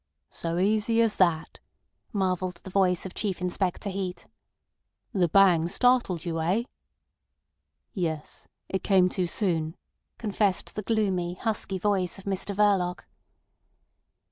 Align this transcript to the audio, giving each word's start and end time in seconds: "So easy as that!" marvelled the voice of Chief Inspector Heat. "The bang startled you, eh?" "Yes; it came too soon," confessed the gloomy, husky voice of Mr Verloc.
"So 0.31 0.57
easy 0.57 0.99
as 1.03 1.17
that!" 1.17 1.59
marvelled 2.11 2.61
the 2.63 2.71
voice 2.71 3.05
of 3.05 3.13
Chief 3.13 3.39
Inspector 3.39 3.87
Heat. 3.87 4.25
"The 5.13 5.27
bang 5.27 5.67
startled 5.67 6.25
you, 6.25 6.41
eh?" 6.41 6.63
"Yes; 7.93 8.47
it 8.67 8.81
came 8.83 9.09
too 9.09 9.27
soon," 9.27 9.75
confessed 10.17 10.73
the 10.73 10.81
gloomy, 10.81 11.35
husky 11.35 11.77
voice 11.77 12.17
of 12.17 12.23
Mr 12.23 12.55
Verloc. 12.55 13.03